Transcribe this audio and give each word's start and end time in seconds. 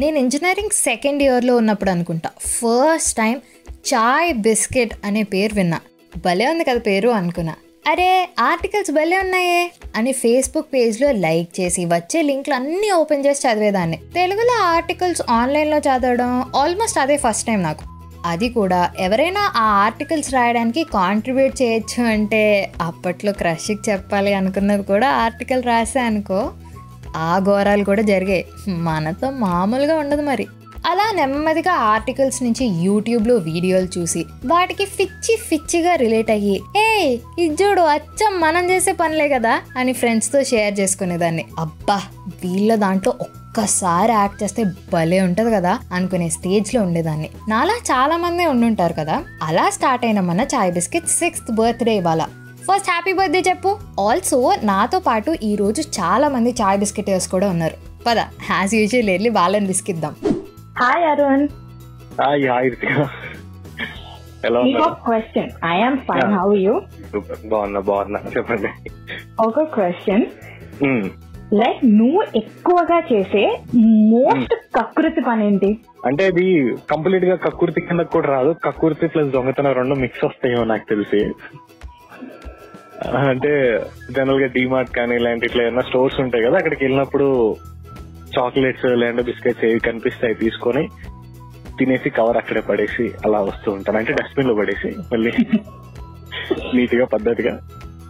నేను 0.00 0.18
engineering 0.18 0.70
second 0.70 1.22
ఇయర్లో 1.22 1.56
ఉన్నప్పుడు 1.56 1.90
అనుకుంటా. 1.90 2.30
ఫస్ట్ 2.40 3.16
టైం 3.16 3.40
చాయ్ 3.70 4.34
బిస్కెట్ 4.34 4.94
అనే 5.04 5.22
పేరు 5.22 5.54
విన్నా. 5.54 5.80
భలే 6.24 6.46
ఉంది 6.46 6.64
కదా 6.64 6.78
పేరు 6.78 7.08
అనుకున్నా. 7.08 7.54
అరే 7.88 8.28
ఆర్టికల్స్ 8.40 8.90
భలే 8.90 9.18
ఉన్నాయే 9.18 9.72
అని 9.96 10.12
ఫేస్బుక్ 10.12 10.74
పేజ్లో 10.74 11.12
లైక్ 11.12 11.60
చేసి 11.60 11.84
వచ్చే 11.84 12.22
లింక్లు 12.22 12.54
అన్నీ 12.54 12.90
ఓపెన్ 12.90 13.26
చేసి 13.26 13.48
చదివేదాన్ని. 13.48 13.96
తెలుగులో 14.14 14.62
ఆర్టికల్స్ 14.62 15.22
ఆన్లైన్లో 15.30 15.78
చదవడం 15.78 16.52
ఆల్మోస్ట్ 16.56 16.98
అదే 16.98 17.16
ఫస్ట్ 17.16 17.46
టైం 17.46 17.62
నాకు. 17.62 17.98
అది 18.24 18.48
కూడా 18.48 18.92
ఎవరైనా 18.98 19.52
ఆ 19.56 19.62
ఆర్టికల్స్ 19.62 20.34
రాయడానికి 20.34 20.84
కాంట్రిబ్యూట్ 20.84 21.62
చేయొచ్చు 21.62 22.02
అంటే 22.02 22.72
అప్పట్లో 22.82 23.32
క్రష్కి 23.32 23.90
చెప్పాలి 23.90 24.34
అనుకున్నది 24.34 24.82
కూడా 24.82 25.10
ఆర్టికల్ 25.10 25.62
రాసే 25.62 26.00
అనుకో. 26.00 26.52
ఆ 27.16 27.38
ఘోరాలు 27.38 27.84
కూడా 27.84 28.02
జరిగాయి. 28.02 28.44
మనతో 28.68 29.30
మామూలుగా 29.30 29.96
ఉండదు 29.96 30.22
మరి. 30.22 30.46
అలా 30.86 31.12
నెమ్మదిగా 31.14 31.72
ఆర్టికల్స్ 31.72 32.42
నుంచి 32.42 32.66
యూట్యూబ్లో 32.66 33.34
వీడియోలు 33.34 33.98
చూసి 33.98 34.26
వాటికి 34.46 34.84
ఫిచ్చి 34.84 35.36
ఫిచ్చిగా 35.36 35.94
రిలేట్ 35.94 36.30
అయ్యి 36.30 36.62
ఏ 36.76 37.16
ఇది 37.38 37.64
చూడు 37.64 37.80
అచ్చం 37.80 38.40
మనం 38.40 38.70
చేసే 38.70 38.92
పనులే 38.92 39.28
కదా 39.28 39.60
అని 39.76 39.92
ఫ్రెండ్స్తో 39.92 40.44
షేర్ 40.44 40.80
చేసుకునేదాన్ని. 40.80 41.44
అబ్బా 41.58 42.02
వీళ్ళ 42.44 42.74
దాంట్లో 42.74 43.14
ఒక్కసారి 43.20 44.12
యాక్ట్ 44.12 44.42
చేస్తే 44.42 44.64
భలే 44.64 45.20
ఉంటుంది 45.20 45.50
కదా 45.50 45.78
అనుకునే 45.92 46.28
స్టేజ్లో 46.28 46.82
ఉండేదాన్ని. 46.82 47.30
నాలా 47.48 47.72
చాలా 47.72 48.16
మంది 48.16 48.46
ఉండుంటారు 48.46 48.92
కదా. 48.92 49.24
అలా 49.42 49.70
స్టార్ట్ 49.70 50.04
అయిన 50.04 50.20
మన 50.20 50.40
చాయ్ 50.40 50.72
బిస్కెట్ 50.72 51.08
సిక్స్త్ 51.08 51.54
బర్త్డే 51.54 51.96
ఇవాళ. 51.96 52.22
ఫస్ట్ 52.68 52.88
హ్యాపీ 52.90 53.12
బర్త్డే 53.12 53.40
చెప్పు. 53.48 53.70
ఆల్సో 54.00 54.38
నాతో 54.62 54.98
పాటు 55.06 55.30
ఈ 55.42 55.52
రోజు 55.56 55.82
చాలా 55.98 56.26
మంది 56.34 56.50
చాయ్ 56.60 56.78
బిస్కెటర్స్ 56.78 57.28
కూడా 57.34 57.46
ఉన్నారు. 57.48 57.76
పద 58.06 58.18
యాజ్ 58.50 58.74
యూజువల్ 58.74 59.10
వెళ్ళి 59.14 59.30
వాళ్ళని 59.38 59.66
బిస్కిద్దాం 59.66 60.14
హాయ్ 60.80 61.04
అరుణ్ 61.12 61.46
హాయ్ 62.20 62.44
హాయ్ 62.50 62.70
ఎలా 64.46 64.60
question 65.06 65.48
I'm 65.66 65.96
fine 66.08 66.34
how 66.38 66.48
you 66.64 66.74
బాగున్నా 67.52 67.80
బాగున్నా. 67.88 68.20
చెప్పండి. 68.36 68.68
ఒక 69.46 69.62
క్వశ్చన్. 69.76 70.24
లైక్ 71.60 71.80
నువ్వు 71.98 72.22
ఎక్కువగా 72.36 72.98
చేసే 73.12 73.44
మోస్ట్ 74.12 74.54
కకృతి 74.76 75.20
పని 75.28 75.46
ఏంటి? 75.46 75.70
అంటే 76.06 76.22
ఇది 76.32 76.46
కంప్లీట్గా 76.90 77.36
కక్కుర్తి 77.46 77.80
కింద 77.80 78.02
కూడా 78.14 78.28
రాదు. 78.34 78.50
కక్కుర్తి 78.66 79.06
ప్లస్ 79.14 79.30
దొంగతనం 79.36 79.72
రెండు 79.80 79.94
మిక్స్ 80.04 80.24
వస్తాయేమో 80.24 80.64
నాకు 80.72 80.86
తెలిసి. 80.92 81.20
అంటే 83.04 83.52
జనరల్గా 84.10 84.46
డిమార్ట్ 84.46 84.90
కానీ 84.90 85.14
ఇలాంటి 85.16 85.46
ఇట్లా 85.46 85.62
ఏమైనా 85.62 85.82
స్టోర్స్ 85.82 86.20
ఉంటాయి 86.20 86.44
కదా 86.44 86.56
అక్కడికి 86.56 86.84
వెళ్ళినప్పుడు 86.84 87.56
చాక్లెట్స్ 88.38 88.84
లేదంటే 88.84 89.22
బిస్కెట్స్ 89.22 89.64
ఏవి 89.64 89.80
కనిపిస్తాయి 89.80 90.34
తీసుకొని 90.34 90.88
తినేసి 91.78 92.10
కవర్ 92.10 92.36
అక్కడే 92.36 92.60
పడేసి 92.60 93.14
అలా 93.24 93.40
వస్తూ 93.40 93.72
ఉంటాను. 93.72 93.98
అంటే 93.98 94.12
డస్ట్బిన్లో 94.12 94.54
పడేసి 94.54 94.88
మళ్ళీ 95.12 95.32
నీట్గా 96.74 97.04
పద్ధతిగా 97.04 97.58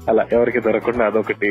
అలా 0.09 0.27
ఎవరికి 0.33 0.61
దొరకకుండా 0.61 1.07
అదొకటి. 1.07 1.51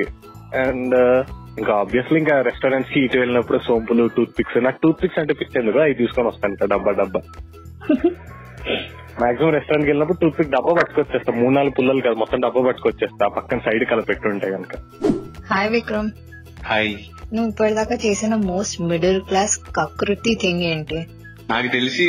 అండ్ 0.56 0.96
uh, 0.96 1.22
ఇంకా 1.60 1.74
ఆబ్వియస్లీ 1.74 2.20
ఇంకా 2.20 2.42
రెస్టారెంట్స్కి 2.42 3.00
ఇటు 3.00 3.18
వెళ్ళినప్పుడు 3.18 3.58
సోంపులు 3.58 4.08
టూత్ 4.08 4.40
పిక్స్ 4.40 4.58
నాకు 4.58 4.80
టూత్ 4.84 5.04
పిక్స్ 5.04 5.20
అంటే 5.20 5.34
పిక్స్ 5.34 5.58
ఎందుకు 5.58 5.80
అవి 5.80 5.94
తీసుకొని 5.94 6.28
వస్తాను 6.28 6.68
డబ్బా 6.68 6.92
డబ్బా. 6.92 7.22
మాక్సిమం 9.22 9.52
రెస్టారెంట్కి 9.52 9.90
వెళ్ళినప్పుడు 9.90 10.20
టూత్ 10.22 10.38
పిక్ 10.40 10.52
డబ్బా 10.52 10.72
పట్టుకొచ్చేస్తా. 10.80 11.32
మూడు 11.34 11.54
నాలుగు 11.56 11.76
పుల్లలు 11.78 12.02
కాదు 12.02 12.18
మొత్తం 12.22 12.40
డబ్బా 12.40 12.62
పట్టుకొచ్చేస్తా. 12.68 13.26
పక్కన 13.38 13.60
సైడ్ 13.60 13.86
కల 13.90 14.02
పెట్టుంటాయి 14.10 14.54
కనుక 14.54 14.74
హాయ్ 15.52 15.70
విక్రమ్. 15.70 16.10
హాయ్. 16.66 16.92
నువ్వు 17.34 17.48
ఇప్పటిదాకా 17.50 17.96
చేసిన 18.04 18.34
మోస్ట్ 18.46 18.76
మిడిల్ 18.84 19.20
క్లాస్ 19.22 19.56
కకృతి 19.78 20.34
థింగ్ 20.36 20.64
ఏంటి? 20.70 21.00
నాకు 21.50 21.68
తెలిసి 21.68 22.06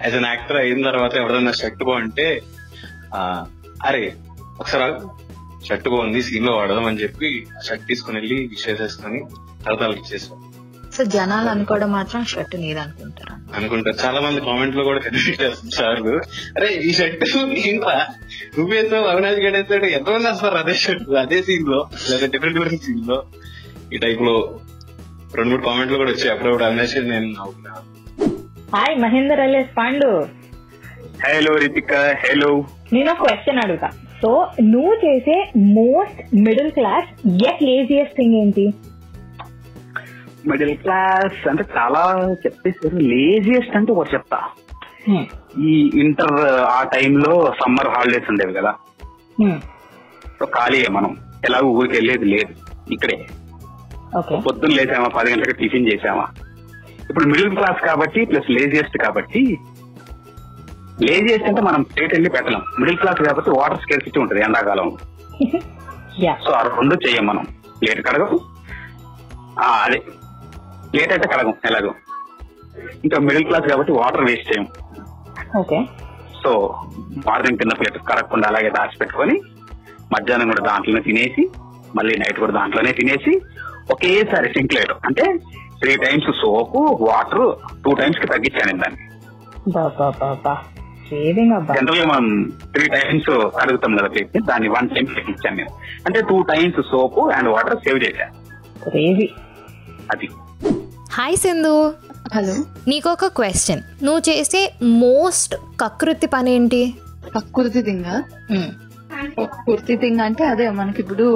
యాజ్ 0.00 0.16
అన్ 0.16 0.26
యాక్టర్ 0.26 0.58
అయిన 0.58 0.82
తర్వాత 0.88 1.14
ఎవరైనా 1.16 1.52
షర్ట్ 1.52 1.82
బాగుంటే 1.84 2.26
ఆ, 3.14 3.20
అరే 3.84 4.02
ఒకసారి 4.58 4.86
షర్ట్ 5.66 5.88
బాగుంది 5.88 6.20
సీన్లో 6.22 6.52
వాడదాం 6.56 6.84
అని 6.84 7.00
చెప్పి 7.00 7.28
షర్ట్ 7.66 7.86
తీసుకుని 7.86 8.18
వెళ్ళి 8.20 8.36
విషేసేసుకొని 8.52 9.20
తర్వాత 9.62 9.80
వాళ్ళకి 9.82 10.02
ఇచ్చేసాం 10.04 10.36
సో 10.98 11.04
జనాలు 11.04 11.48
అనుకోవడం 11.48 11.92
మాత్రం 11.92 12.24
షర్ట్ 12.24 12.54
నీది 12.60 12.80
అనుకుంటారా. 12.80 13.34
అనుకుంటారు 13.56 13.96
చాలా 14.04 14.20
మంది 14.20 14.40
కామెంట్లో 14.40 14.84
కూడా 14.84 15.00
చేస్తారు 15.00 16.14
అరే 16.56 16.68
ఈ 16.88 16.92
షర్ట్ 16.92 17.24
ఏంట్రా? 17.66 18.06
నువ్వేస్తావు 18.58 19.04
అవినాష్ 19.04 19.40
గడ్ 19.44 19.56
వేస్తాడు 19.56 19.84
ఎంతమంది 19.98 20.28
వస్తారు 20.28 20.56
అదే 20.56 20.74
షర్ట్? 20.74 21.10
అదే 21.10 21.42
సీన్లో 21.42 21.88
లేదా 22.10 22.26
డిఫరెంట్ 22.26 22.58
డిఫరెంట్ 22.58 22.84
సీన్లో. 22.84 23.18
ఈ 23.92 23.96
టైప్లో 23.96 24.34
రెండు 25.34 25.50
మూడు 25.50 25.62
కామెంట్లు 25.62 25.98
కూడా 25.98 26.10
వచ్చాయి. 26.10 26.32
అప్పుడప్పుడు 26.32 26.64
అవినాష్ 26.64 26.96
గడ్ 26.98 27.08
నేను 27.08 27.34
hi 28.74 28.96
Mahender 28.98 29.40
alias 29.40 29.70
Pandu. 29.78 30.10
Hello 31.24 31.54
Ritika 31.56 31.92
hello 32.24 32.64
నేను 32.92 33.10
ఒక 33.12 33.18
క్వశ్చన్ 33.26 33.58
అడుగుతా. 33.58 33.88
సో 34.22 34.30
నువ్వు 34.62 34.94
చేసే 35.06 35.36
most 35.56 36.20
middle 36.34 36.70
class 36.70 37.08
at 37.48 37.62
laziest 37.62 38.16
thing 38.16 38.34
ఏంటి? 38.34 38.66
మిడిల్ 40.48 40.76
క్లాస్ 40.76 41.48
అంటే 41.48 41.64
చాలా 41.76 42.34
చెప్పేసారు 42.46 42.96
లేజియస్ట్ 42.96 43.76
అంటే 43.76 43.92
ఒకటి 43.92 44.10
చెప్తా. 44.14 44.40
ఈ 45.58 45.90
ఇంటర్ 45.94 46.44
ఆ 46.50 46.82
టైంలో 46.82 47.52
సమ్మర్ 47.60 47.88
హాలిడేస్ 47.88 48.30
ఉండేవి 48.30 48.54
కదా. 48.54 48.74
సో 50.38 50.46
ఖాళీయే 50.46 50.86
మనం. 50.90 51.16
ఎలాగో 51.44 51.66
ఊరికి 51.68 51.94
వెళ్ళేది 51.94 52.24
లేదు. 52.24 52.54
ఇక్కడే. 52.92 53.26
పొద్దున్న 54.36 54.74
లేసామా 54.74 55.08
పది 55.08 55.32
గంటలకు 55.32 55.56
టిఫిన్ 55.56 55.88
చేసామా 55.88 56.26
ఇప్పుడు 57.10 57.24
మిడిల్ 57.24 57.56
క్లాస్ 57.56 57.86
కాబట్టి 57.86 58.24
ప్లస్ 58.24 58.50
లేజియస్ట్ 58.50 58.98
కాబట్టి 58.98 59.58
లేజియస్ట్ 61.02 61.48
అంటే 61.48 61.60
మనం 61.62 61.84
స్టేట్ 61.84 62.14
వెళ్ళి 62.14 62.30
పెట్టలేం. 62.30 62.62
మిడిల్ 62.80 62.98
క్లాస్ 62.98 63.22
కాబట్టి 63.22 63.50
వాటర్ 63.50 63.78
స్కేర్సిటీ 63.78 64.20
ఉంటుంది 64.20 64.42
ఎండాకాలం. 64.42 64.96
సో 66.46 66.52
ఆ 66.52 66.62
రెండు 66.62 66.94
చెయ్యం 66.94 67.26
మనం. 67.26 67.46
లేట్ 67.84 68.06
కడగం 68.06 68.38
అదే. 69.58 70.02
లేట్ 70.96 71.12
అయితే 71.14 71.26
కడగం 71.28 71.54
ఎలాగో. 71.64 71.92
ఇంకా 73.04 73.16
మిడిల్ 73.18 73.44
క్లాస్ 73.44 73.66
కాబట్టి 73.70 73.92
వాటర్ 73.92 74.24
వేస్ట్ 74.24 74.48
చేయం 74.50 74.66
ఓకే. 75.60 75.78
సో 76.42 76.50
మార్నింగ్ 77.26 77.58
తిన్న 77.58 77.74
ప్లేట్ 77.74 77.98
కరగకుండా 78.10 78.48
అలాగే 78.48 78.70
దాచిపెట్టుకొని 78.70 79.36
మధ్యాహ్నం 80.14 80.48
కూడా 80.48 80.62
దాంట్లోనే 80.68 81.00
తినేసి 81.00 81.42
మళ్ళీ 81.96 82.14
నైట్ 82.18 82.38
కూడా 82.40 82.52
దాంట్లోనే 82.52 82.92
తినేసి 82.92 83.32
ఒకేసారి 83.90 84.48
సింక్ 84.54 84.74
లేదు 84.74 84.94
అంటే 85.06 85.24
three 85.80 85.92
times 85.96 86.30
soap 86.40 86.80
water 87.08 87.44
two 87.84 87.90
టైమ్స్కి 88.00 88.26
తగ్గించాను 88.26 88.68
నేను 88.70 88.82
దాన్ని. 88.84 89.00
జనరల్ 91.78 92.06
మనం 92.06 92.26
త్రీ 92.74 92.86
టైమ్స్ 92.94 93.30
అడుగుతాం 93.62 93.92
కదా 93.98 94.08
ప్లేట్ 94.08 94.36
దాన్ని 94.50 94.68
వన్ 94.68 94.88
టైం 94.88 95.06
తగ్గించాను 95.18 95.56
నేను. 95.56 95.72
అంటే 96.06 96.20
two 96.30 96.38
times 96.50 96.80
soap 96.90 97.22
and 97.36 97.50
water 97.54 97.78
save 97.86 98.00
చేశాను 98.04 98.34
అది. 100.08 100.28
హాయ్ 101.18 101.36
సింధు 101.36 101.72
హలో 102.34 102.54
నీకు 102.88 103.08
ఒక 103.08 103.26
క్వశ్చన్ 103.36 103.82
నువ్వు 104.04 104.20
చేసే 104.28 104.60
మోస్ట్ 105.00 105.54
కకృతి 105.80 106.28
పని 106.34 106.50
ఏంటి 106.52 106.82
కుర్తి 107.52 107.80
తింగా 107.88 108.16
కుర్తి 109.66 109.94
తింగ 110.02 110.20
అంటే 110.24 110.44
అదే 110.46 110.66
మనకి 110.78 111.00
ఇప్పుడు 111.04 111.26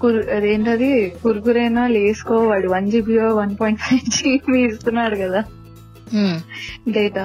కుర్- 0.00 0.26
అదేంటది? 0.30 0.88
కుర్కురేనా 1.22 1.84
లేసుకో 1.88 2.36
వాడు 2.46 2.68
వన్ 2.72 2.88
జీబీఓ 2.90 3.28
వన్ 3.36 3.52
పాయింట్ 3.56 3.80
ఫైవ్ 3.82 4.08
జీబీ 4.16 4.58
ఇస్తున్నాడు 4.64 5.16
కదా. 5.16 5.40
డేటా 6.88 7.24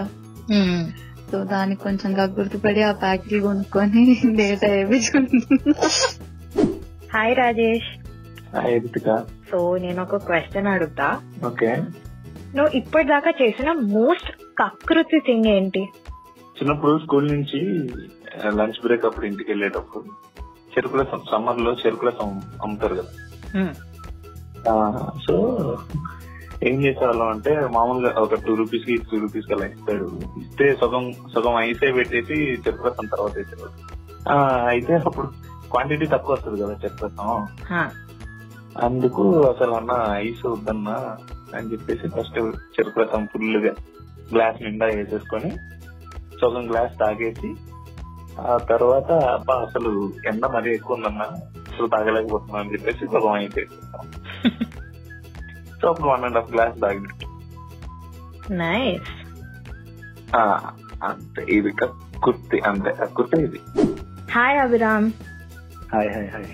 సో 1.30 1.38
దానికి 1.46 1.82
కొంచెం 1.84 2.10
గుర్తుపడి 2.38 2.82
ఆ 2.84 2.94
ప్యాకెట్లు 3.02 3.40
కొనుక్కొని 3.46 4.04
data 4.40 4.68
వేపించుకుంటున్నా. 4.74 5.74
Hi 7.14 7.36
Rajesh 7.38 7.90
hi 8.56 8.76
Ritika 8.78 9.08
so 9.46 9.78
నేను 9.78 10.00
ఒక 10.02 10.18
క్వశ్చన్ 10.26 10.68
అడుగుతా. 10.68 11.08
ఓకే. 11.46 11.70
నువ్వు 12.56 12.72
ఇప్పటిదాకా 12.78 13.32
చేసిన 13.42 13.70
మోస్ట్ 13.94 14.30
కకృతి 14.58 15.18
థింగ్ 15.20 15.48
ఏంటి? 15.48 15.84
చిన్నప్పుడు 16.58 16.94
స్కూల్ 17.00 17.28
నుంచి 17.32 17.60
లంచ్ 18.56 18.80
బ్రేక్ 18.82 19.06
అప్పుడు 19.06 19.26
ఇంటికి 19.26 19.50
వెళ్ళేటప్పుడు 19.52 20.04
చెరుకుల 20.74 21.02
సమ్మర్లో 21.32 21.72
చెరుకుల 21.82 22.10
అమ్ముతారు 22.64 22.96
కదా. 22.96 23.12
సో 25.26 25.34
ఏం 26.64 26.76
చేసేవాళ్ళం 26.84 27.28
అంటే 27.28 27.52
మామూలుగా 27.74 28.12
ఒక 28.20 28.36
టూ 28.46 28.54
రూపీస్కి 28.56 28.94
టూ 29.10 29.18
రూపీస్ 29.18 29.52
అలా 29.52 29.66
ఇస్తాడు 29.68 30.06
ఇస్తే 30.42 30.66
సగం 30.82 31.04
సగం 31.34 31.56
ఐసే 31.62 31.90
పెట్టేసి 31.94 32.36
చెరుకురసం 32.64 33.06
తర్వాత 33.08 33.34
వేసేవాడు 33.38 33.74
ఆ, 34.30 34.36
అయితే 34.68 34.94
అప్పుడు 35.02 35.28
క్వాంటిటీ 35.70 36.06
తక్కువ 36.08 36.36
వస్తుంది 36.36 36.62
కదా 36.62 36.76
చెరుకురసం 36.84 37.28
అందుకు 38.76 39.24
అసలు 39.52 39.74
అన్న 39.74 39.94
ఐస్ 40.18 40.46
వద్దన్నా 40.46 40.96
అని 41.54 41.72
చెప్పేసి 41.72 42.08
ఫస్ట్ 42.08 42.40
చెరుకురసం 42.76 43.26
ఫుల్గా 43.26 43.74
గ్లాస్ 44.34 44.62
నిండా 44.62 44.86
వేసేసుకొని 44.86 45.50
సగం 46.42 46.72
గ్లాస్ 46.72 47.00
తాగేసి 47.00 47.50
ఆ 48.46 48.58
తర్వాత 48.58 49.12
అబ్బా 49.30 49.54
అసలు 49.62 49.92
ఎండ 50.26 50.46
మరీ 50.46 50.74
ఎక్కువ 50.74 50.96
ఉందన్నా 50.96 51.28
అసలు 51.72 51.88
తాగలేకపోతున్నా 51.88 52.60
అని 52.60 52.74
చెప్పేసి 52.74 53.06
సగం 53.06 53.34
అయితే 53.34 53.64
సో 55.82 55.90
అప్పుడు 55.90 56.08
వన్ 56.08 56.24
అండ్ 56.24 56.38
హాఫ్ 56.38 56.54
గ్లాస్ 56.54 56.82
తాగినట్టు 56.82 57.28
నైస్ 58.54 59.12
ఆ, 60.36 60.42
అంతే 61.04 61.42
ఇది 61.48 61.72
కుర్తి 62.20 62.62
అంతే 62.62 62.92
కుర్తి 63.14 63.38
ఇది. 63.42 63.60
Hi 64.32 64.58
Abhiram. 64.58 65.08
Hi 65.92 66.10
hi 66.10 66.28
hi 66.28 66.48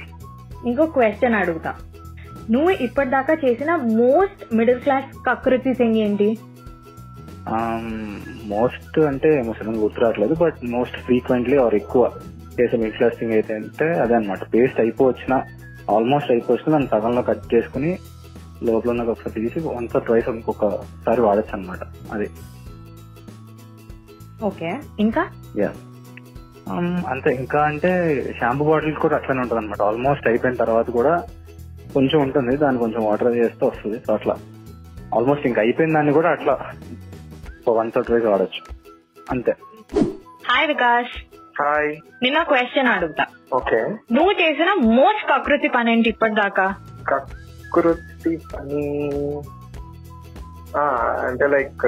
ఇంకో 0.66 0.86
క్వశ్చన్ 0.88 1.36
అడుగుతా. 1.36 1.72
నువ్వు 2.52 2.72
ఇప్పటిదాకా 2.86 3.34
చేసిన 3.44 3.72
మోస్ట్ 3.98 4.42
మిడిల్ 4.54 4.82
క్లాస్ 4.82 5.10
కకృతి 5.28 5.72
థింగ్ 5.74 6.00
ఏంటి? 6.02 6.30
మోస్ట్ 8.52 8.98
అంటే 9.08 9.30
ముసలం 9.48 9.76
గుర్తు 9.82 10.02
రావట్లేదు 10.04 10.36
బట్ 10.42 10.58
మోస్ట్ 10.74 10.98
ఫ్రీక్వెంట్లీ 11.06 11.58
ఆర్ 11.58 11.76
ఎక్కువ 11.80 12.04
చేసే 12.58 12.78
మిక్స్ 12.78 12.98
క్లాస్ 12.98 13.18
థింగ్ 13.20 13.36
అయితే 13.38 13.54
అంటే 13.60 13.88
అదే 14.02 14.14
అనమాట 14.16 14.44
పేస్ట్ 14.54 14.80
అయిపోవచ్చిన 14.80 15.34
ఆల్మోస్ట్ 15.92 16.32
అయిపోవచ్చిన 16.32 16.72
దాన్ని 16.72 16.90
సగంలో 16.94 17.22
కట్ 17.30 17.46
చేసుకుని 17.54 17.92
లోపల 18.64 18.90
ఉన్నది 18.94 19.12
ఒకసారి 19.14 19.34
తీసి 19.38 19.60
వన్స్ 19.70 19.96
ఆర్ 19.96 20.06
ట్వైస్ 20.06 20.28
ఇంకొకసారి 20.34 21.22
వాడచ్చు 21.22 21.54
అనమాట 21.54 21.82
అది. 22.14 22.28
ఓకే 24.44 24.70
ఇంకా? 25.00 25.24
యా 25.58 25.72
అంతే 27.12 27.30
ఇంకా 27.40 27.60
అంటే 27.70 27.90
షాంపూ 28.38 28.66
బాటిల్ 28.68 28.96
కూడా 29.02 29.16
అట్లనే 29.16 29.42
ఉంటుంది 29.42 29.62
అనమాట 29.62 29.82
ఆల్మోస్ట్ 29.84 30.28
అయిపోయిన 30.28 30.58
తర్వాత 30.62 30.88
కూడా 30.92 31.14
కొంచెం 31.94 32.20
ఉంటుంది 32.22 32.54
దాన్ని 32.58 32.80
కొంచెం 32.80 33.02
వాటర్ 33.06 33.36
చేస్తే 33.36 33.66
వస్తుంది. 33.66 33.98
సో 34.06 34.14
అట్లా. 34.14 34.36
ఆల్మోస్ట్ 35.16 35.48
ఇంకా 35.48 35.62
అయిపోయిన 35.62 35.94
దాన్ని 35.94 36.14
కూడా 36.14 36.30
అట్లా 36.30 36.56
వన్ 37.80 37.92
థర్డ్ 37.92 38.12
వైజ్ 38.12 38.26
వాడచ్చు. 38.26 38.62
అంతే. 39.32 39.54
హాయ్ 40.50 40.68
వికాస్ 40.68 41.12
హాయ్ 41.62 41.90
నిన్న 42.24 42.44
క్వశ్చన్ 42.44 42.88
అడుగుతా. 42.88 43.24
ఓకే 43.54 43.80
నువ్వు 44.12 44.32
చేసిన 44.34 44.74
మోస్ట్ 44.74 45.30
కకృతి 45.30 45.68
పని 45.68 45.92
ఏంటి 45.92 46.10
ఇప్పటిదాకా? 46.10 46.68
కృతి 47.74 48.38
పని 48.52 48.84
ఆ, 50.78 50.84
అంటే 51.28 51.48
లైక్ 51.48 51.82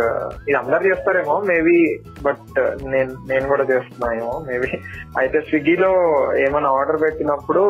ఇది 0.47 0.53
అందరు 0.53 0.83
చేస్తారేమో 0.83 1.39
మేబీ 1.41 1.75
బట్ 2.21 2.57
నేను 2.85 3.11
నేను 3.27 3.47
కూడా 3.47 3.63
చేస్తున్నానేమో 3.63 4.33
మేబీ 4.47 4.69
అయితే 5.17 5.41
స్విగ్గీలో 5.41 5.91
ఏమైనా 6.38 6.69
ఆర్డర్ 6.69 7.01
పెట్టినప్పుడు 7.01 7.63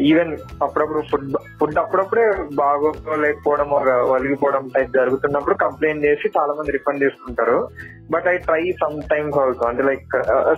ఈవెన్ 0.00 0.36
అప్పుడప్పుడు 0.62 1.02
ఫుడ్ 1.10 1.36
ఫుడ్ 1.60 1.78
అప్పుడప్పుడే 1.78 2.32
బాగోలేకపోవడం 2.54 3.70
వలిగిపోవడం 4.10 4.70
టైప్ 4.74 4.90
జరుగుతున్నప్పుడు 4.90 5.54
కంప్లైంట్ 5.54 6.04
చేసి 6.04 6.30
చాలా 6.38 6.52
మంది 6.52 6.72
రిఫండ్ 6.72 7.02
చేసుకుంటారు. 7.02 7.68
But 8.10 8.26
I 8.26 8.36
try 8.36 8.72
sometimes 9.10 9.38
also 9.38 9.66
అంటే 9.68 9.82
లైక్ 9.82 10.06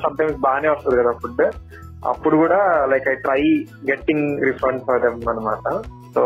సమ్ 0.02 0.16
టైమ్స్ 0.16 0.36
బాగానే 0.36 0.68
వస్తుంది 0.68 1.02
కదా 1.02 1.12
ఫుడ్ 1.12 1.42
అప్పుడు 2.06 2.36
కూడా 2.36 2.86
like 2.90 3.08
I 3.08 3.14
try 3.14 3.40
getting 3.90 4.44
refund 4.44 4.82
for 4.82 5.02
them 5.02 5.28
అనమాట 5.28 5.82
సో 6.14 6.22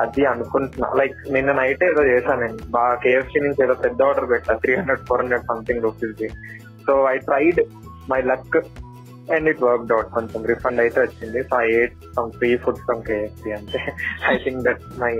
అది 0.00 0.24
అనుకుంటున్నా. 0.24 0.92
లైక్ 0.96 1.32
నిన్న 1.32 1.52
నైట్ 1.52 1.84
ఏదో 1.84 2.04
చేశాను 2.04 2.40
నేను. 2.40 2.58
బాగా 2.70 2.94
కేఎఫ్సీ 2.94 3.40
నుంచి 3.40 3.64
ఏదో 3.64 3.74
పెద్ద 3.74 4.02
ఆర్డర్ 4.02 4.30
పెట్టా. 4.30 4.54
Three 4.54 4.74
hundred 4.76 5.00
four 5.00 5.20
hundred 5.20 5.42
something 5.42 5.82
rupees 5.82 6.34
so 6.86 7.06
I 7.10 7.16
tried 7.18 7.60
my 8.10 8.22
luck 8.22 8.58
and 9.34 9.48
it 9.52 9.62
work 9.66 9.92
out 9.96 10.10
కొంచెం 10.16 10.40
రిఫండ్ 10.52 10.80
అయితే 10.84 10.98
వచ్చింది. 11.04 11.40
So 11.50 11.54
I 11.64 11.66
ate 11.78 11.96
some 12.16 12.30
free 12.38 12.50
food 12.64 12.80
from 12.86 13.02
KFC 13.08 13.50
అంటే 13.58 13.80
I 14.32 14.34
think 14.44 14.60
that 14.68 14.84
my 15.02 15.12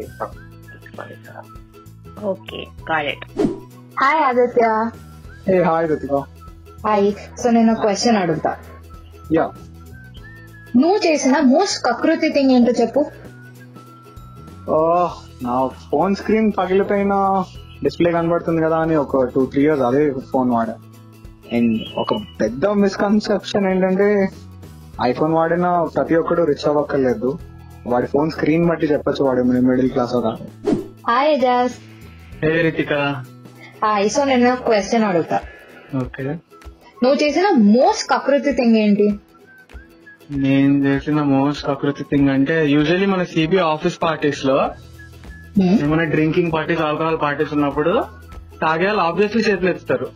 okay 2.32 2.60
got 2.90 3.08
it 3.14 3.24
hi 4.02 4.22
Aditya 4.28 4.66
hey 5.52 5.56
hi 5.68 5.86
Ritika 5.92 6.14
hi 6.86 7.06
so 7.40 7.46
నేను 7.56 7.72
question 7.82 8.18
అడుగుతా. 8.22 8.52
Yeah 9.36 9.46
నువ్వు 10.80 10.98
చేసిన 11.06 11.36
most 11.52 11.78
కకృతి 11.86 12.28
thing 12.36 12.52
ఏంటో 12.56 12.72
చెప్పు. 12.80 13.02
నా 15.46 15.54
ఫోన్ 15.90 16.14
స్క్రీన్ 16.20 16.48
పగిలిపోయిన 16.58 17.14
డిస్ప్లే 17.84 18.10
కనబడుతుంది 18.16 18.60
కదా 18.66 18.76
అని 18.84 18.94
ఒక 19.04 19.22
టూ 19.34 19.40
త్రీ 19.52 19.62
ఇయర్స్ 19.64 19.84
అదే 19.88 20.02
ఫోన్ 20.30 20.50
వాడా. 20.56 20.74
అండ్ 21.52 21.80
ఒక 21.96 22.14
పెద్ద 22.40 22.66
మిస్కన్సెప్షన్ 22.66 23.66
ఏంటంటే 23.70 24.28
ఐఫోన్ 25.02 25.34
వాడిన 25.34 25.82
ప్రతి 25.96 26.14
ఒక్కడు 26.16 26.42
రిచ్ 26.42 26.68
అవ్వక్కర్లేదు. 26.68 27.38
వాడి 27.86 28.06
ఫోన్ 28.06 28.30
స్క్రీన్ 28.30 28.68
బట్టి 28.68 28.86
చెప్పొచ్చు 28.86 29.24
వాడు 29.24 29.42
మిడిల్ 29.42 29.90
క్లాస్ 29.90 30.14
కదా 30.14 30.36
hi 31.08 31.32
Ejaz 31.32 31.72
hey 32.44 32.62
Ritika 32.62 32.92
hi 33.84 34.10
so 34.10 34.24
నేను 34.24 34.56
క్వశ్చన్ 34.56 35.04
అడుగుతా. 35.04 35.40
ఓకే. 35.96 36.22
నువ్వు 37.02 37.24
చేసిన 37.24 37.46
మోస్ట్ 37.50 38.10
కకృతి 38.10 38.52
థింగ్ 38.52 38.76
ఏంటి? 38.76 39.18
నేను 40.30 40.86
చేసిన 40.86 41.22
మోస్ట్ 41.22 41.66
ప్రకృతి 41.66 42.02
థింగ్ 42.02 42.28
అంటే 42.28 42.66
యూజువల్లీ 42.66 43.06
మన 43.06 43.22
సిబి 43.22 43.58
ఆఫీస్ 43.58 44.02
పార్టీస్లో 44.02 44.70
ఏమైనా 45.60 46.04
డ్రింకింగ్ 46.04 46.52
పార్టీస్ 46.52 46.80
ఆల్కహాల్ 46.80 47.20
పార్టీస్ 47.20 47.52
ఉన్నప్పుడు 47.52 48.04
తాగే 48.62 48.86
వాళ్ళు 48.86 49.02
ఆబ్వియస్లీ 49.02 49.42
చేతులు 49.42 49.70
ఎత్తుతారు. 49.70 50.08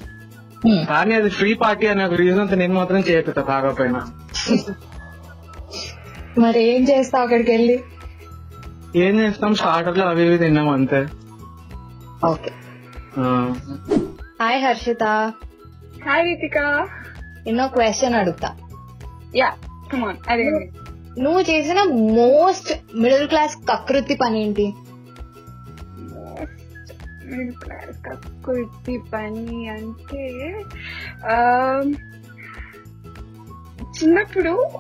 కానీ 0.67 1.15
అది 1.15 1.31
ఫ్రీ 1.31 1.55
పార్టీ 1.55 1.87
అనే 1.87 2.05
ఒక 2.05 2.13
రీజన్ 2.13 2.59
నేను 2.59 2.75
మాత్రం 2.75 3.01
చేతుతా 3.01 3.43
తాగకపోయినా 3.43 4.01
మరి 6.39 6.75
ఏం 6.75 6.83
చేస్తావు 6.83 7.25
అక్కడికి 7.25 7.51
వెళ్ళి 7.51 7.81
ఏం 8.97 9.21
చేస్తాం? 9.21 9.55
స్టార్టర్లు 9.55 10.03
అవి 10.03 10.27
ఇవి 10.27 10.39
తిన్నాం 10.39 10.69
అంతే. 10.69 11.07
Okay. 12.25 12.51
Hi 14.43 14.65
Harshita. 14.65 15.05
Hi 16.09 16.25
Ritika 16.25 16.59
ఎన్నో 17.47 17.69
క్వశ్చన్ 17.69 18.15
అడుగుతా. 18.15 18.49
యా 19.37 19.51
కమాన్ 19.93 20.17
అడగండి. 20.29 20.67
నువ్వు 21.21 21.41
చేసిన 21.41 21.83
మోస్ట్ 21.93 22.73
మిడిల్ 22.95 23.29
క్లాస్ 23.29 23.57
కకృతి 23.71 24.15
పని 24.15 24.43
ఏంటి? 24.43 24.75
క్లాస్ 27.37 27.99
కకృతి 28.07 29.01
పని 29.13 29.69
అంటే 29.69 30.55
చిన్నప్పుడు 33.83 34.71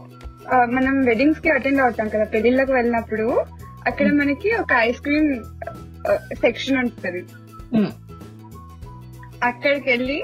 మనం 0.64 1.04
వెడ్డింగ్స్కి 1.04 1.50
అటెండ్ 1.50 1.80
అవుతాం 1.80 2.08
కదా 2.08 2.24
పెళ్ళిళ్ళకి 2.24 2.72
వెళ్ళినప్పుడు 2.72 3.44
అక్కడ 3.86 4.12
మనకి 4.12 4.54
ఒక 4.54 4.72
ఐస్ 4.76 5.00
క్రీమ్ 5.00 5.44
సెక్షన్ 6.34 6.76
ఉంటుంది. 6.76 7.24
అక్కడికి 9.44 9.90
వెళ్ళి 9.90 10.22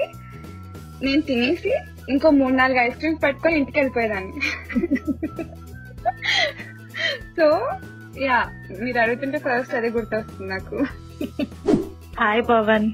నేను 1.03 1.21
తినేసి 1.21 1.73
ఇంకో 2.09 2.29
మూడు 2.29 2.53
నాలుగు 2.53 2.77
ఐస్ 2.77 2.95
క్రీమ్స్ 2.95 3.23
పట్టుకొని 3.23 3.57
ఇంటికి 3.57 3.79
వెళ్ళిపోయేదాన్ని. 3.79 4.33
సో 7.39 7.71
యా 8.19 8.45
మీరు 8.83 8.99
అడుగుతుంటే 8.99 9.37
ఫస్ట్ 9.37 9.75
అదే 9.75 9.89
గుర్తొస్తుంది 9.89 10.49
నాకు. 10.49 10.85
Hi 12.19 12.41
Pavan 12.49 12.85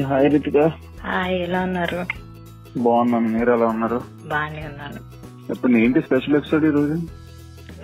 hi 0.00 0.30
Ritika 0.32 0.56
hi 1.02 1.34
ఎలా 1.34 1.62
ఉన్నారు? 1.62 2.06
బాగున్నాను. 2.78 3.28
మీరు 3.28 3.52
ఎలా 3.52 3.66
ఉన్నారు? 3.66 4.02
బాగానే 4.26 4.68
ఉన్నాను. 4.72 5.00
ఇప్పుడు 5.52 5.72
ఏంటి 5.72 6.00
స్పెషల్ 6.00 6.36
ఎపిసోడ్ 6.36 6.64
ఈ 6.64 6.70
రోజు? 6.70 6.96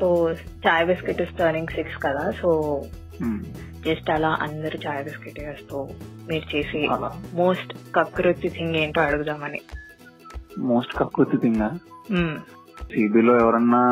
So 0.00 0.32
chai 0.66 0.86
biscuit 0.86 1.22
is 1.22 1.30
turning 1.30 1.66
six 1.66 1.96
కదా 2.02 2.30
సో 2.30 2.82
జస్ట్ 3.86 4.10
అలా 4.10 4.38
అందరూ 4.42 4.78
చాయ్ 4.86 5.04
బిస్కెట్ 5.04 5.40
వేస్తూ 5.40 5.88
మీరు 6.28 6.56
చేసి 6.56 6.88
మోస్ట్ 7.34 7.74
కకృతి 7.96 8.48
థింగ్ 8.48 8.76
ఏంటో 8.76 9.00
అడుగుదామని. 9.00 9.60
మోస్ట్ 10.58 10.94
కకృతి 10.94 11.36
థింగ్. 11.36 11.70
సిబిలో 12.82 13.40
ఎవరన్నా 13.40 13.82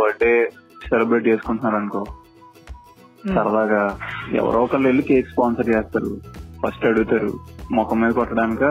బర్త్డే 0.00 0.50
సెలబ్రేట్ 0.88 1.28
చేసుకుంటున్నారు 1.28 1.76
అనుకో 1.76 2.06
సరదాగా 3.28 3.98
ఎవరో 4.32 4.62
ఒకళ్ళు 4.62 4.86
వెళ్ళి 4.88 5.02
కేక్ 5.02 5.28
స్పాన్సర్ 5.28 5.68
చేస్తారు. 5.68 6.20
ఫస్ట్ 6.66 6.86
అడుగుతారు 6.86 7.40
ముఖం 7.72 8.00
మీద 8.00 8.12
కొట్టడానిక? 8.12 8.64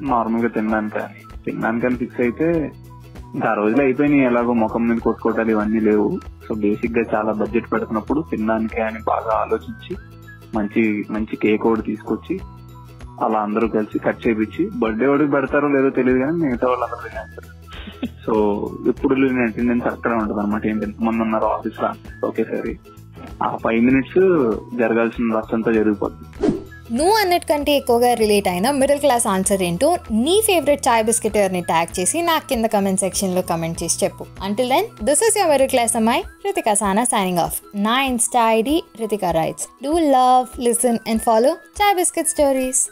నార్మల్గా 0.00 0.48
తినడానిక 0.48 0.98
తినడానికని 1.44 1.96
ఫిక్స్ 1.96 2.20
అయితే 2.20 2.72
ఇంకా 3.34 3.50
ఆ 3.50 3.54
రోజులు 3.54 3.82
అయిపోయినాయి. 3.82 4.22
ఎలాగో 4.22 4.52
ముఖం 4.52 4.88
మీద 4.88 4.98
కొట్టుకోవటాలు 4.98 5.50
ఇవన్నీ 5.50 5.80
లేవు. 5.80 6.20
సో 6.48 6.54
బేసిక్గా 6.54 7.04
చాలా 7.14 7.32
బడ్జెట్ 7.32 7.72
పెడుతున్నప్పుడు 7.72 8.24
తినడానికే 8.30 8.82
అని 8.82 8.98
బాగా 9.06 9.32
ఆలోచించి 9.34 9.96
మంచి 10.54 11.06
మంచి 11.10 11.36
కేక్ 11.36 11.66
ఒకటి 11.66 11.82
తీసుకొచ్చి 11.82 12.40
అలా 13.24 13.38
అందరూ 13.38 13.68
కలిసి 13.68 13.98
కట్ 13.98 14.28
చేపించి 14.28 14.70
బర్త్డే 14.78 15.06
వాడికి 15.06 15.30
పెడతారో 15.30 15.68
లేదో 15.68 15.90
తెలియదు 15.90 16.18
కానీ 16.18 16.40
మిగతా 16.40 16.68
వాళ్ళందరూ 16.68 17.08
తినేస్తారు. 17.08 17.48
సో 18.26 18.34
ఇప్పుడు 18.86 19.14
నేను 19.14 19.42
అటెండెన్స్ 19.42 19.86
అక్కడ 19.86 20.12
ఉంటుంది 20.12 20.40
అనమాట 20.40 20.66
ఏంటి 20.66 20.84
ఎంతమంది 20.84 21.22
ఉన్నారు 21.22 21.44
ఆఫీస్లో 21.44 21.88
ఒకేసారి 22.28 22.78
ఆ 23.42 23.56
ఫైవ్ 23.56 23.82
మినిట్స్ 23.84 24.20
జరగాల్సిన 24.78 25.36
రచ్చ 25.38 25.52
అంతా 25.54 25.72
జరిగిపోతుంది 25.72 26.26
నువ్వు 26.92 27.14
అన్నిటికంటే 27.14 27.72
ఎక్కువగా 27.76 28.14
రిలేట్ 28.14 28.48
అయిన 28.48 28.70
మిడిల్ 28.70 29.00
క్లాస్ 29.00 29.26
ఆన్సర్ 29.26 29.62
ఏంటో 29.62 29.88
నీ 30.16 30.42
ఫేవరెట్ 30.46 30.88
చాయ్ 30.88 31.04
బిస్కెటర్ని 31.04 31.60
ట్యాగ్ 31.62 32.00
చేసి 32.00 32.22
నాకు 32.22 32.48
కింద 32.48 32.64
కమెంట్ 32.66 33.00
సెక్షన్లో 33.00 33.42
కమెంట్ 33.42 33.82
చేసి 33.82 34.04
చెప్పు. 34.04 34.24
Until 34.42 34.68
then 34.68 34.86
this 35.04 35.22
is 35.22 35.36
your 35.38 35.52
middle 35.52 35.70
class 35.70 35.96
అమ్మాయి 35.96 36.22
రితికా 36.46 36.74
సానా 36.74 37.04
సైనింగ్ 37.04 37.38
ఆఫ్ 37.38 37.58
నా 37.80 38.02
Insta 38.04 38.50
ID 38.52 38.76
Ritika 39.00 39.30
writes 39.30 39.66
do 39.84 39.92
love 40.14 40.46
listen 40.60 40.98
and 41.08 41.22
follow 41.22 41.52
chai 41.80 41.94
biscuit 41.94 42.28
stories 42.28 42.82